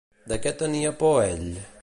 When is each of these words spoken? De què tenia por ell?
De 0.31 0.39
què 0.45 0.53
tenia 0.61 0.95
por 1.05 1.15
ell? 1.29 1.47